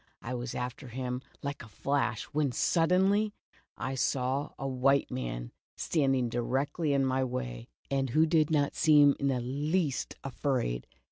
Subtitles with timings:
[0.23, 3.35] I was after him like a flash, when suddenly,
[3.77, 9.15] I saw a white man standing directly in my way, and who did not seem
[9.19, 10.87] in the least afraid.